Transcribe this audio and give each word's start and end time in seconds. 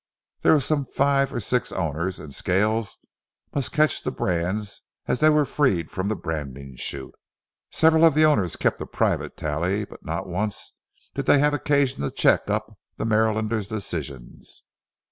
There 0.41 0.53
were 0.53 0.59
some 0.59 0.87
five 0.87 1.31
or 1.31 1.39
six 1.39 1.71
owners, 1.71 2.17
and 2.19 2.33
Scales 2.33 2.97
must 3.53 3.71
catch 3.71 4.01
the 4.01 4.09
brands 4.09 4.81
as 5.05 5.19
they 5.19 5.29
were 5.29 5.45
freed 5.45 5.91
from 5.91 6.07
the 6.07 6.15
branding 6.15 6.75
chute. 6.75 7.13
Several 7.69 8.03
of 8.05 8.15
the 8.15 8.25
owners 8.25 8.55
kept 8.55 8.81
a 8.81 8.87
private 8.87 9.37
tally, 9.37 9.85
but 9.85 10.03
not 10.03 10.25
once 10.25 10.73
did 11.13 11.27
they 11.27 11.37
have 11.37 11.53
occasion 11.53 12.01
to 12.01 12.09
check 12.09 12.49
up 12.49 12.79
the 12.97 13.05
Marylander's 13.05 13.67
decisions. 13.67 14.63